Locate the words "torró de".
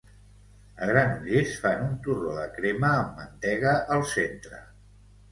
2.07-2.45